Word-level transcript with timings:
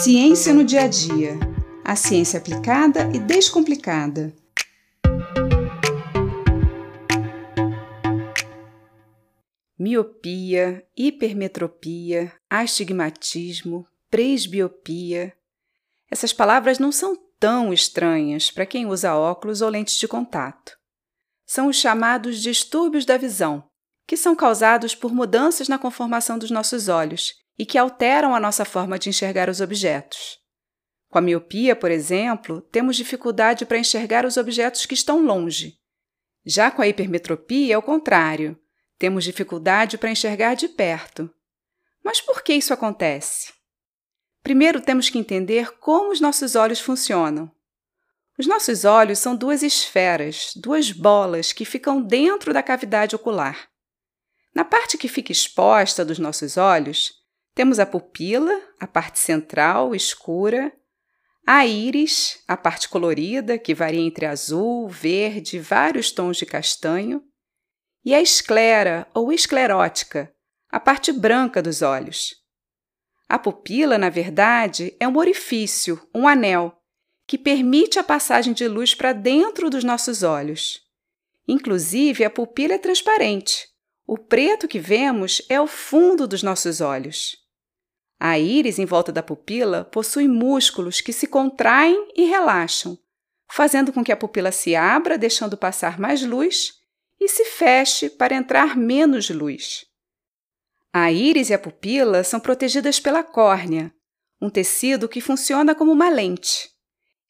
Ciência 0.00 0.54
no 0.54 0.62
dia 0.62 0.82
a 0.82 0.86
dia. 0.86 1.36
A 1.84 1.96
ciência 1.96 2.38
aplicada 2.38 3.10
e 3.12 3.18
descomplicada. 3.18 4.32
Miopia, 9.76 10.86
hipermetropia, 10.96 12.32
astigmatismo, 12.48 13.88
presbiopia. 14.08 15.36
Essas 16.08 16.32
palavras 16.32 16.78
não 16.78 16.92
são 16.92 17.18
tão 17.40 17.72
estranhas 17.72 18.52
para 18.52 18.66
quem 18.66 18.86
usa 18.86 19.16
óculos 19.16 19.62
ou 19.62 19.68
lentes 19.68 19.96
de 19.96 20.06
contato. 20.06 20.78
São 21.44 21.66
os 21.66 21.74
chamados 21.74 22.40
distúrbios 22.40 23.04
da 23.04 23.16
visão, 23.16 23.68
que 24.06 24.16
são 24.16 24.36
causados 24.36 24.94
por 24.94 25.12
mudanças 25.12 25.66
na 25.66 25.76
conformação 25.76 26.38
dos 26.38 26.52
nossos 26.52 26.86
olhos 26.86 27.34
e 27.58 27.66
que 27.66 27.76
alteram 27.76 28.34
a 28.34 28.40
nossa 28.40 28.64
forma 28.64 28.98
de 28.98 29.08
enxergar 29.08 29.48
os 29.50 29.60
objetos. 29.60 30.38
Com 31.08 31.18
a 31.18 31.22
miopia, 31.22 31.74
por 31.74 31.90
exemplo, 31.90 32.60
temos 32.60 32.96
dificuldade 32.96 33.66
para 33.66 33.78
enxergar 33.78 34.24
os 34.24 34.36
objetos 34.36 34.86
que 34.86 34.94
estão 34.94 35.24
longe. 35.24 35.78
Já 36.44 36.70
com 36.70 36.82
a 36.82 36.88
hipermetropia, 36.88 37.74
é 37.74 37.78
o 37.78 37.82
contrário. 37.82 38.58
Temos 38.98 39.24
dificuldade 39.24 39.98
para 39.98 40.10
enxergar 40.10 40.54
de 40.54 40.68
perto. 40.68 41.30
Mas 42.04 42.20
por 42.20 42.42
que 42.42 42.54
isso 42.54 42.72
acontece? 42.72 43.52
Primeiro 44.42 44.80
temos 44.80 45.10
que 45.10 45.18
entender 45.18 45.78
como 45.78 46.12
os 46.12 46.20
nossos 46.20 46.54
olhos 46.54 46.80
funcionam. 46.80 47.50
Os 48.38 48.46
nossos 48.46 48.84
olhos 48.84 49.18
são 49.18 49.34
duas 49.34 49.62
esferas, 49.62 50.52
duas 50.54 50.92
bolas 50.92 51.52
que 51.52 51.64
ficam 51.64 52.00
dentro 52.00 52.52
da 52.52 52.62
cavidade 52.62 53.16
ocular. 53.16 53.68
Na 54.54 54.64
parte 54.64 54.96
que 54.96 55.08
fica 55.08 55.32
exposta 55.32 56.04
dos 56.04 56.18
nossos 56.18 56.56
olhos, 56.56 57.12
temos 57.58 57.80
a 57.80 57.86
pupila, 57.86 58.56
a 58.78 58.86
parte 58.86 59.18
central, 59.18 59.92
escura, 59.92 60.72
a 61.44 61.66
íris, 61.66 62.40
a 62.46 62.56
parte 62.56 62.88
colorida, 62.88 63.58
que 63.58 63.74
varia 63.74 64.00
entre 64.00 64.26
azul, 64.26 64.86
verde 64.88 65.58
vários 65.58 66.12
tons 66.12 66.36
de 66.36 66.46
castanho, 66.46 67.20
e 68.04 68.14
a 68.14 68.20
esclera 68.20 69.08
ou 69.12 69.32
esclerótica, 69.32 70.32
a 70.70 70.78
parte 70.78 71.10
branca 71.10 71.60
dos 71.60 71.82
olhos. 71.82 72.36
A 73.28 73.40
pupila, 73.40 73.98
na 73.98 74.08
verdade, 74.08 74.96
é 75.00 75.08
um 75.08 75.16
orifício, 75.16 76.00
um 76.14 76.28
anel, 76.28 76.80
que 77.26 77.36
permite 77.36 77.98
a 77.98 78.04
passagem 78.04 78.52
de 78.52 78.68
luz 78.68 78.94
para 78.94 79.12
dentro 79.12 79.68
dos 79.68 79.82
nossos 79.82 80.22
olhos. 80.22 80.80
Inclusive, 81.48 82.24
a 82.24 82.30
pupila 82.30 82.74
é 82.74 82.78
transparente, 82.78 83.66
o 84.06 84.16
preto 84.16 84.68
que 84.68 84.78
vemos 84.78 85.42
é 85.48 85.60
o 85.60 85.66
fundo 85.66 86.28
dos 86.28 86.40
nossos 86.40 86.80
olhos. 86.80 87.47
A 88.20 88.38
íris 88.38 88.78
em 88.78 88.84
volta 88.84 89.12
da 89.12 89.22
pupila 89.22 89.84
possui 89.84 90.26
músculos 90.26 91.00
que 91.00 91.12
se 91.12 91.26
contraem 91.26 92.08
e 92.16 92.24
relaxam, 92.24 92.98
fazendo 93.50 93.92
com 93.92 94.02
que 94.02 94.10
a 94.10 94.16
pupila 94.16 94.50
se 94.50 94.74
abra, 94.74 95.16
deixando 95.16 95.56
passar 95.56 96.00
mais 96.00 96.22
luz, 96.22 96.74
e 97.20 97.28
se 97.28 97.44
feche 97.44 98.10
para 98.10 98.34
entrar 98.34 98.76
menos 98.76 99.30
luz. 99.30 99.86
A 100.92 101.12
íris 101.12 101.50
e 101.50 101.54
a 101.54 101.58
pupila 101.58 102.24
são 102.24 102.40
protegidas 102.40 102.98
pela 102.98 103.22
córnea, 103.22 103.92
um 104.40 104.50
tecido 104.50 105.08
que 105.08 105.20
funciona 105.20 105.74
como 105.74 105.92
uma 105.92 106.08
lente. 106.08 106.70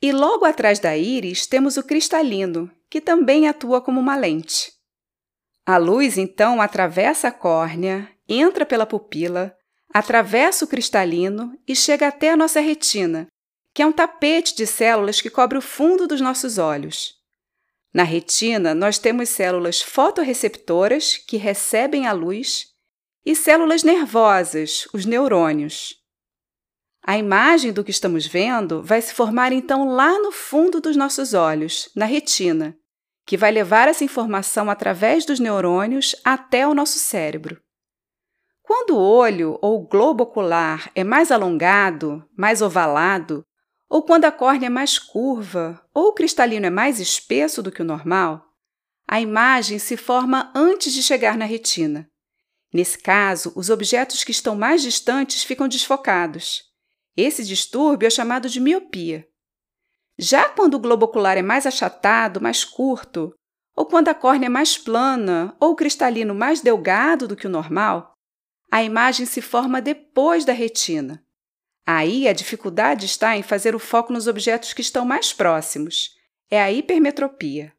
E 0.00 0.12
logo 0.12 0.44
atrás 0.44 0.78
da 0.78 0.96
íris 0.96 1.46
temos 1.46 1.76
o 1.76 1.82
cristalino, 1.82 2.70
que 2.90 3.00
também 3.00 3.48
atua 3.48 3.80
como 3.80 3.98
uma 3.98 4.16
lente. 4.16 4.72
A 5.64 5.78
luz 5.78 6.18
então 6.18 6.60
atravessa 6.60 7.28
a 7.28 7.32
córnea, 7.32 8.08
entra 8.28 8.64
pela 8.64 8.86
pupila, 8.86 9.56
atravessa 9.98 10.62
o 10.62 10.68
cristalino 10.68 11.58
e 11.66 11.74
chega 11.74 12.08
até 12.08 12.30
a 12.30 12.36
nossa 12.36 12.60
retina, 12.60 13.28
que 13.72 13.80
é 13.80 13.86
um 13.86 13.92
tapete 13.92 14.54
de 14.54 14.66
células 14.66 15.22
que 15.22 15.30
cobre 15.30 15.56
o 15.56 15.62
fundo 15.62 16.06
dos 16.06 16.20
nossos 16.20 16.58
olhos. 16.58 17.14
Na 17.94 18.02
retina, 18.02 18.74
nós 18.74 18.98
temos 18.98 19.30
células 19.30 19.80
fotorreceptoras 19.80 21.16
que 21.16 21.38
recebem 21.38 22.06
a 22.06 22.12
luz 22.12 22.66
e 23.24 23.34
células 23.34 23.82
nervosas, 23.82 24.86
os 24.92 25.06
neurônios. 25.06 25.96
A 27.02 27.16
imagem 27.16 27.72
do 27.72 27.82
que 27.82 27.90
estamos 27.90 28.26
vendo 28.26 28.82
vai 28.82 29.00
se 29.00 29.14
formar 29.14 29.50
então 29.50 29.88
lá 29.88 30.18
no 30.18 30.30
fundo 30.30 30.78
dos 30.78 30.94
nossos 30.94 31.32
olhos, 31.32 31.88
na 31.96 32.04
retina 32.04 32.76
que 33.24 33.36
vai 33.36 33.50
levar 33.50 33.88
essa 33.88 34.04
informação 34.04 34.70
através 34.70 35.24
dos 35.24 35.40
neurônios 35.40 36.14
até 36.22 36.68
o 36.68 36.74
nosso 36.74 36.98
cérebro. 36.98 37.60
Quando 38.66 38.96
o 38.96 39.00
olho 39.00 39.56
ou 39.62 39.80
o 39.80 39.86
globo 39.86 40.24
ocular 40.24 40.90
é 40.92 41.04
mais 41.04 41.30
alongado, 41.30 42.28
mais 42.36 42.60
ovalado, 42.60 43.46
ou 43.88 44.02
quando 44.02 44.24
a 44.24 44.32
córnea 44.32 44.66
é 44.66 44.68
mais 44.68 44.98
curva 44.98 45.80
ou 45.94 46.08
o 46.08 46.12
cristalino 46.12 46.66
é 46.66 46.70
mais 46.70 46.98
espesso 46.98 47.62
do 47.62 47.70
que 47.70 47.80
o 47.80 47.84
normal, 47.84 48.44
a 49.06 49.20
imagem 49.20 49.78
se 49.78 49.96
forma 49.96 50.52
antes 50.52 50.92
de 50.92 51.00
chegar 51.00 51.38
na 51.38 51.44
retina. 51.44 52.10
Nesse 52.74 52.98
caso, 52.98 53.52
os 53.54 53.70
objetos 53.70 54.24
que 54.24 54.32
estão 54.32 54.56
mais 54.56 54.82
distantes 54.82 55.44
ficam 55.44 55.68
desfocados. 55.68 56.64
Esse 57.16 57.44
distúrbio 57.44 58.08
é 58.08 58.10
chamado 58.10 58.48
de 58.48 58.58
miopia. 58.58 59.28
Já 60.18 60.48
quando 60.48 60.74
o 60.74 60.80
globo 60.80 61.06
ocular 61.06 61.38
é 61.38 61.42
mais 61.42 61.66
achatado, 61.66 62.40
mais 62.40 62.64
curto, 62.64 63.32
ou 63.76 63.86
quando 63.86 64.08
a 64.08 64.14
córnea 64.14 64.46
é 64.46 64.50
mais 64.50 64.76
plana 64.76 65.56
ou 65.60 65.70
o 65.70 65.76
cristalino 65.76 66.34
mais 66.34 66.60
delgado 66.60 67.28
do 67.28 67.36
que 67.36 67.46
o 67.46 67.50
normal, 67.50 68.15
a 68.70 68.82
imagem 68.82 69.26
se 69.26 69.40
forma 69.40 69.80
depois 69.80 70.44
da 70.44 70.52
retina. 70.52 71.24
Aí 71.86 72.26
a 72.26 72.32
dificuldade 72.32 73.06
está 73.06 73.36
em 73.36 73.42
fazer 73.42 73.74
o 73.74 73.78
foco 73.78 74.12
nos 74.12 74.26
objetos 74.26 74.72
que 74.72 74.80
estão 74.80 75.04
mais 75.04 75.32
próximos. 75.32 76.16
É 76.50 76.60
a 76.60 76.70
hipermetropia. 76.70 77.72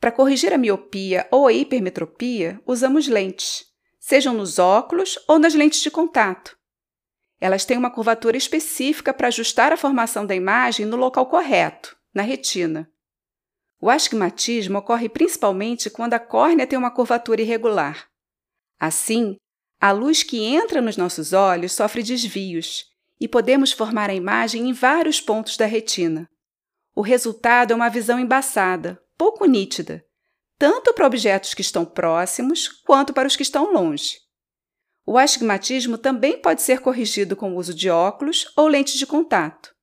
Para 0.00 0.10
corrigir 0.10 0.52
a 0.52 0.58
miopia 0.58 1.28
ou 1.30 1.46
a 1.46 1.52
hipermetropia, 1.52 2.58
usamos 2.66 3.06
lentes, 3.06 3.66
sejam 3.98 4.32
nos 4.32 4.58
óculos 4.58 5.18
ou 5.28 5.38
nas 5.38 5.54
lentes 5.54 5.82
de 5.82 5.90
contato. 5.90 6.58
Elas 7.38 7.66
têm 7.66 7.76
uma 7.76 7.90
curvatura 7.90 8.36
específica 8.36 9.12
para 9.12 9.28
ajustar 9.28 9.72
a 9.72 9.76
formação 9.76 10.24
da 10.24 10.34
imagem 10.34 10.86
no 10.86 10.96
local 10.96 11.26
correto, 11.26 11.96
na 12.14 12.22
retina. 12.22 12.90
O 13.80 13.88
astigmatismo 13.88 14.78
ocorre 14.78 15.08
principalmente 15.08 15.88
quando 15.90 16.14
a 16.14 16.18
córnea 16.18 16.66
tem 16.66 16.78
uma 16.78 16.90
curvatura 16.90 17.40
irregular. 17.40 18.08
Assim, 18.78 19.36
a 19.80 19.92
luz 19.92 20.22
que 20.22 20.44
entra 20.44 20.82
nos 20.82 20.98
nossos 20.98 21.32
olhos 21.32 21.72
sofre 21.72 22.02
desvios 22.02 22.84
e 23.18 23.26
podemos 23.26 23.72
formar 23.72 24.10
a 24.10 24.14
imagem 24.14 24.68
em 24.68 24.72
vários 24.74 25.20
pontos 25.20 25.56
da 25.56 25.64
retina. 25.64 26.28
O 26.94 27.00
resultado 27.00 27.72
é 27.72 27.76
uma 27.76 27.88
visão 27.88 28.20
embaçada, 28.20 29.00
pouco 29.16 29.46
nítida, 29.46 30.04
tanto 30.58 30.92
para 30.92 31.06
objetos 31.06 31.54
que 31.54 31.62
estão 31.62 31.86
próximos 31.86 32.68
quanto 32.68 33.14
para 33.14 33.26
os 33.26 33.36
que 33.36 33.42
estão 33.42 33.72
longe. 33.72 34.18
O 35.06 35.16
astigmatismo 35.16 35.96
também 35.96 36.40
pode 36.40 36.60
ser 36.60 36.80
corrigido 36.80 37.34
com 37.34 37.54
o 37.54 37.56
uso 37.56 37.72
de 37.72 37.88
óculos 37.88 38.52
ou 38.56 38.68
lentes 38.68 38.98
de 38.98 39.06
contato. 39.06 39.74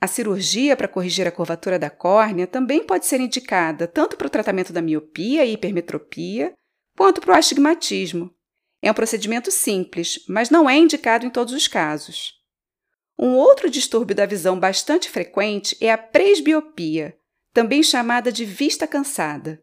A 0.00 0.06
cirurgia 0.06 0.76
para 0.76 0.88
corrigir 0.88 1.26
a 1.26 1.32
curvatura 1.32 1.78
da 1.78 1.90
córnea 1.90 2.46
também 2.46 2.84
pode 2.84 3.06
ser 3.06 3.20
indicada 3.20 3.88
tanto 3.88 4.16
para 4.16 4.26
o 4.26 4.30
tratamento 4.30 4.72
da 4.72 4.80
miopia 4.80 5.44
e 5.44 5.54
hipermetropia, 5.54 6.52
quanto 6.96 7.20
para 7.20 7.34
o 7.34 7.36
astigmatismo. 7.36 8.32
É 8.82 8.90
um 8.90 8.94
procedimento 8.94 9.50
simples, 9.52 10.24
mas 10.28 10.50
não 10.50 10.68
é 10.68 10.76
indicado 10.76 11.24
em 11.24 11.30
todos 11.30 11.54
os 11.54 11.68
casos. 11.68 12.34
Um 13.16 13.36
outro 13.36 13.70
distúrbio 13.70 14.16
da 14.16 14.26
visão 14.26 14.58
bastante 14.58 15.08
frequente 15.08 15.76
é 15.80 15.92
a 15.92 15.96
presbiopia, 15.96 17.16
também 17.52 17.82
chamada 17.82 18.32
de 18.32 18.44
vista 18.44 18.84
cansada. 18.84 19.62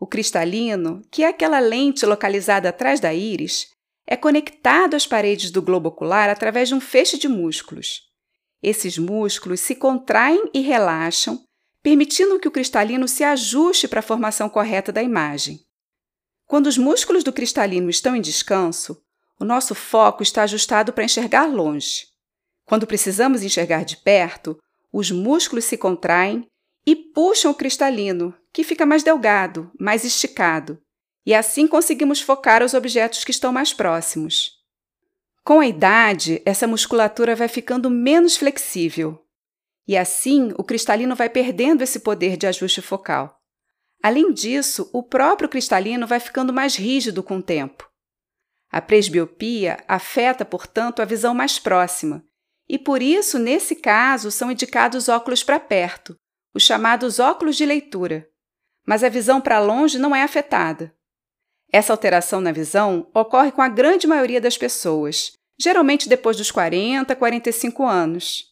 O 0.00 0.06
cristalino, 0.06 1.02
que 1.10 1.22
é 1.22 1.28
aquela 1.28 1.58
lente 1.58 2.06
localizada 2.06 2.70
atrás 2.70 3.00
da 3.00 3.12
íris, 3.12 3.68
é 4.06 4.16
conectado 4.16 4.94
às 4.94 5.06
paredes 5.06 5.50
do 5.50 5.60
globo 5.60 5.90
ocular 5.90 6.30
através 6.30 6.68
de 6.68 6.74
um 6.74 6.80
feixe 6.80 7.18
de 7.18 7.28
músculos. 7.28 8.08
Esses 8.62 8.96
músculos 8.96 9.60
se 9.60 9.74
contraem 9.74 10.48
e 10.54 10.60
relaxam, 10.60 11.44
permitindo 11.82 12.38
que 12.40 12.48
o 12.48 12.50
cristalino 12.50 13.06
se 13.06 13.22
ajuste 13.22 13.86
para 13.86 14.00
a 14.00 14.02
formação 14.02 14.48
correta 14.48 14.90
da 14.90 15.02
imagem. 15.02 15.60
Quando 16.48 16.66
os 16.66 16.78
músculos 16.78 17.22
do 17.22 17.30
cristalino 17.30 17.90
estão 17.90 18.16
em 18.16 18.22
descanso, 18.22 18.98
o 19.38 19.44
nosso 19.44 19.74
foco 19.74 20.22
está 20.22 20.44
ajustado 20.44 20.94
para 20.94 21.04
enxergar 21.04 21.44
longe. 21.44 22.06
Quando 22.64 22.86
precisamos 22.86 23.42
enxergar 23.42 23.84
de 23.84 23.98
perto, 23.98 24.58
os 24.90 25.10
músculos 25.10 25.66
se 25.66 25.76
contraem 25.76 26.46
e 26.86 26.96
puxam 26.96 27.50
o 27.50 27.54
cristalino, 27.54 28.34
que 28.50 28.64
fica 28.64 28.86
mais 28.86 29.02
delgado, 29.02 29.70
mais 29.78 30.04
esticado, 30.04 30.80
e 31.26 31.34
assim 31.34 31.68
conseguimos 31.68 32.22
focar 32.22 32.62
os 32.62 32.72
objetos 32.72 33.24
que 33.24 33.30
estão 33.30 33.52
mais 33.52 33.74
próximos. 33.74 34.52
Com 35.44 35.60
a 35.60 35.66
idade, 35.66 36.40
essa 36.46 36.66
musculatura 36.66 37.36
vai 37.36 37.48
ficando 37.48 37.90
menos 37.90 38.38
flexível, 38.38 39.22
e 39.86 39.98
assim 39.98 40.54
o 40.56 40.64
cristalino 40.64 41.14
vai 41.14 41.28
perdendo 41.28 41.82
esse 41.82 42.00
poder 42.00 42.38
de 42.38 42.46
ajuste 42.46 42.80
focal. 42.80 43.37
Além 44.02 44.32
disso, 44.32 44.88
o 44.92 45.02
próprio 45.02 45.48
cristalino 45.48 46.06
vai 46.06 46.20
ficando 46.20 46.52
mais 46.52 46.76
rígido 46.76 47.22
com 47.22 47.38
o 47.38 47.42
tempo. 47.42 47.88
A 48.70 48.80
presbiopia 48.80 49.82
afeta, 49.88 50.44
portanto, 50.44 51.00
a 51.00 51.04
visão 51.04 51.34
mais 51.34 51.58
próxima 51.58 52.24
e 52.68 52.78
por 52.78 53.00
isso, 53.00 53.38
nesse 53.38 53.74
caso, 53.74 54.30
são 54.30 54.52
indicados 54.52 55.08
óculos 55.08 55.42
para 55.42 55.58
perto, 55.58 56.14
os 56.54 56.62
chamados 56.62 57.18
óculos 57.18 57.56
de 57.56 57.64
leitura. 57.64 58.28
Mas 58.86 59.02
a 59.02 59.08
visão 59.08 59.40
para 59.40 59.58
longe 59.58 59.98
não 59.98 60.14
é 60.14 60.22
afetada. 60.22 60.94
Essa 61.72 61.92
alteração 61.92 62.40
na 62.40 62.52
visão 62.52 63.10
ocorre 63.14 63.52
com 63.52 63.62
a 63.62 63.68
grande 63.68 64.06
maioria 64.06 64.40
das 64.40 64.58
pessoas, 64.58 65.32
geralmente 65.58 66.08
depois 66.08 66.36
dos 66.36 66.50
40, 66.50 67.14
45 67.16 67.84
anos. 67.84 68.44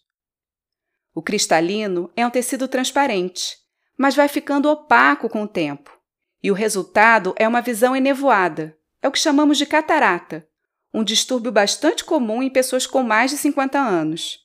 O 1.15 1.23
cristalino 1.23 2.11
é 2.17 2.27
um 2.27 2.31
tecido 2.31 2.69
transparente, 2.69 3.57
mas 3.99 4.15
vai 4.15 4.29
ficando 4.29 4.71
opaco 4.71 5.29
com 5.29 5.43
o 5.43 5.49
tempo, 5.49 5.97
e 6.43 6.51
o 6.51 6.55
resultado 6.55 7.35
é 7.37 7.47
uma 7.47 7.61
visão 7.61 7.97
enevoada. 7.97 8.77
É 9.03 9.09
o 9.09 9.13
que 9.13 9.19
chamamos 9.19 9.59
de 9.59 9.67
catarata, 9.67 10.47
um 10.93 11.05
distúrbio 11.05 11.53
bastante 11.53 12.05
comum 12.05 12.43
em 12.43 12.51
pessoas 12.51 12.87
com 12.87 13.03
mais 13.03 13.31
de 13.31 13.37
50 13.37 13.79
anos. 13.79 14.39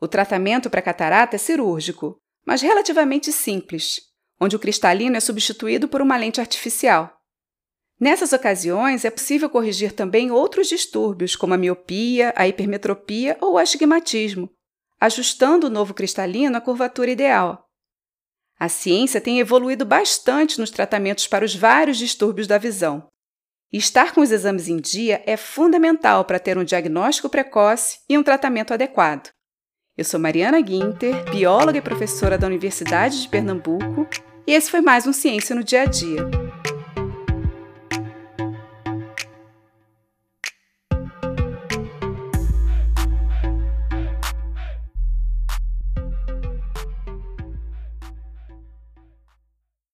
O 0.00 0.06
tratamento 0.06 0.70
para 0.70 0.80
catarata 0.80 1.36
é 1.36 1.38
cirúrgico, 1.38 2.16
mas 2.46 2.62
relativamente 2.62 3.32
simples, 3.32 4.00
onde 4.40 4.56
o 4.56 4.58
cristalino 4.58 5.16
é 5.16 5.20
substituído 5.20 5.88
por 5.88 6.00
uma 6.00 6.16
lente 6.16 6.40
artificial. 6.40 7.18
Nessas 7.98 8.32
ocasiões, 8.32 9.04
é 9.04 9.10
possível 9.10 9.48
corrigir 9.48 9.92
também 9.92 10.30
outros 10.30 10.68
distúrbios, 10.68 11.36
como 11.36 11.54
a 11.54 11.56
miopia, 11.56 12.32
a 12.36 12.48
hipermetropia 12.48 13.36
ou 13.40 13.52
o 13.52 13.58
astigmatismo, 13.58 14.50
ajustando 15.00 15.68
o 15.68 15.70
novo 15.70 15.94
cristalino 15.94 16.56
à 16.56 16.60
curvatura 16.60 17.10
ideal. 17.10 17.68
A 18.62 18.68
ciência 18.68 19.20
tem 19.20 19.40
evoluído 19.40 19.84
bastante 19.84 20.60
nos 20.60 20.70
tratamentos 20.70 21.26
para 21.26 21.44
os 21.44 21.52
vários 21.52 21.98
distúrbios 21.98 22.46
da 22.46 22.58
visão. 22.58 23.08
Estar 23.72 24.14
com 24.14 24.20
os 24.20 24.30
exames 24.30 24.68
em 24.68 24.76
dia 24.76 25.20
é 25.26 25.36
fundamental 25.36 26.24
para 26.24 26.38
ter 26.38 26.56
um 26.56 26.62
diagnóstico 26.62 27.28
precoce 27.28 27.98
e 28.08 28.16
um 28.16 28.22
tratamento 28.22 28.72
adequado. 28.72 29.30
Eu 29.98 30.04
sou 30.04 30.20
Mariana 30.20 30.60
Guinter, 30.60 31.28
bióloga 31.28 31.78
e 31.78 31.82
professora 31.82 32.38
da 32.38 32.46
Universidade 32.46 33.22
de 33.22 33.28
Pernambuco, 33.28 34.06
e 34.46 34.52
esse 34.52 34.70
foi 34.70 34.80
mais 34.80 35.08
um 35.08 35.12
Ciência 35.12 35.56
no 35.56 35.64
Dia 35.64 35.82
a 35.82 35.86
Dia. 35.86 36.41